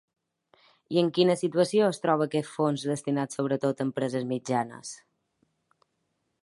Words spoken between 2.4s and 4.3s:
fons destinat sobretot a empreses